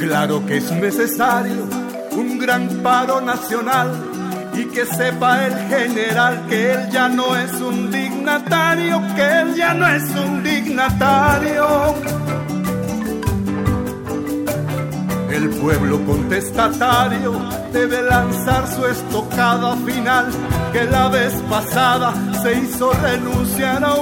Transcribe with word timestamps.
Claro 0.00 0.46
que 0.46 0.56
es 0.56 0.72
necesario 0.72 1.68
un 2.12 2.38
gran 2.38 2.66
paro 2.82 3.20
nacional 3.20 3.92
y 4.54 4.64
que 4.64 4.86
sepa 4.86 5.44
el 5.44 5.54
general 5.68 6.46
que 6.48 6.72
él 6.72 6.90
ya 6.90 7.10
no 7.10 7.36
es 7.36 7.52
un 7.60 7.90
dignatario, 7.90 9.02
que 9.14 9.40
él 9.40 9.54
ya 9.54 9.74
no 9.74 9.86
es 9.86 10.02
un 10.16 10.42
dignatario. 10.42 11.66
El 15.30 15.50
pueblo 15.50 16.02
contestatario 16.06 17.32
debe 17.70 18.02
lanzar 18.02 18.66
su 18.68 18.86
estocada 18.86 19.76
final, 19.84 20.28
que 20.72 20.84
la 20.84 21.08
vez 21.08 21.34
pasada 21.50 22.14
se 22.42 22.54
hizo 22.54 22.90
renunciar 22.94 23.84
a 23.84 23.94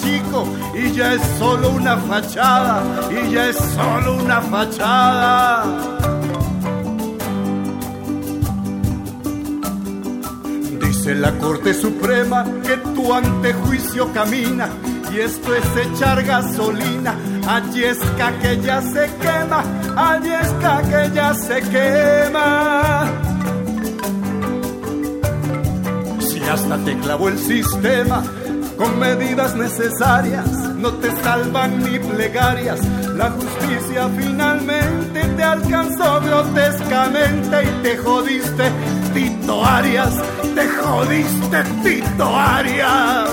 chico 0.00 0.46
y 0.74 0.92
ya 0.92 1.14
es 1.14 1.22
solo 1.38 1.70
una 1.70 1.96
fachada, 1.96 2.82
y 3.10 3.32
ya 3.32 3.48
es 3.48 3.56
solo 3.56 4.16
una 4.16 4.40
fachada. 4.40 5.64
Dice 10.80 11.14
la 11.14 11.32
Corte 11.38 11.74
Suprema 11.74 12.44
que 12.62 12.76
tu 12.94 13.12
antejuicio 13.12 14.12
camina 14.12 14.68
y 15.12 15.20
esto 15.20 15.54
es 15.54 15.64
echar 15.86 16.22
gasolina. 16.24 17.14
Allí 17.46 17.84
esca 17.84 18.38
que 18.38 18.60
ya 18.60 18.80
se 18.80 19.10
quema, 19.20 19.62
allí 19.96 20.32
esca 20.32 20.82
que 20.82 21.14
ya 21.14 21.34
se 21.34 21.60
quema. 21.62 23.06
Si 26.20 26.40
hasta 26.40 26.78
te 26.78 26.98
clavó 26.98 27.28
el 27.28 27.38
sistema 27.38 28.22
con 28.76 28.98
medidas 28.98 29.54
necesarias, 29.54 30.48
no 30.76 30.92
te 30.94 31.10
salvan 31.22 31.82
ni 31.82 31.98
plegarias. 31.98 32.80
La 33.16 33.30
justicia 33.30 34.08
finalmente 34.16 35.24
te 35.36 35.42
alcanzó 35.42 36.20
grotescamente 36.20 37.62
y 37.62 37.82
te 37.82 37.96
jodiste, 37.98 38.70
Tito 39.12 39.64
Arias, 39.64 40.14
te 40.54 40.68
jodiste, 40.68 41.64
Tito 41.82 42.36
Arias. 42.36 43.30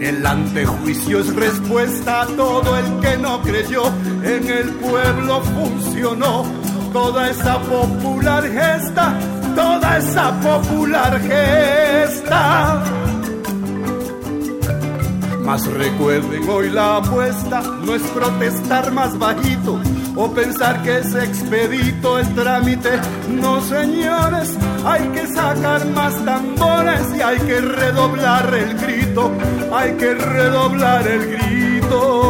El 0.00 0.26
antejuicio 0.26 1.20
es 1.20 1.34
respuesta 1.34 2.22
a 2.22 2.26
todo 2.26 2.76
el 2.76 3.00
que 3.00 3.16
no 3.16 3.40
creyó. 3.40 3.86
En 4.22 4.48
el 4.50 4.70
pueblo 4.74 5.40
funcionó 5.42 6.44
toda 6.92 7.30
esa 7.30 7.58
popular 7.60 8.44
gesta, 8.44 9.18
toda 9.54 9.96
esa 9.96 10.30
popular 10.40 11.18
gesta. 11.20 11.73
Mas 15.44 15.66
recuerden 15.66 16.48
hoy 16.48 16.70
la 16.70 16.96
apuesta, 16.96 17.60
no 17.84 17.94
es 17.94 18.02
protestar 18.02 18.90
más 18.92 19.18
bajito 19.18 19.78
o 20.16 20.32
pensar 20.32 20.82
que 20.82 20.98
es 20.98 21.14
expedito 21.14 22.18
el 22.18 22.34
trámite. 22.34 22.90
No 23.28 23.60
señores, 23.60 24.56
hay 24.84 25.06
que 25.08 25.26
sacar 25.26 25.86
más 25.88 26.24
tambores 26.24 27.02
y 27.16 27.20
hay 27.20 27.38
que 27.40 27.60
redoblar 27.60 28.54
el 28.54 28.78
grito, 28.78 29.30
hay 29.72 29.92
que 29.92 30.14
redoblar 30.14 31.06
el 31.06 31.26
grito. 31.36 32.23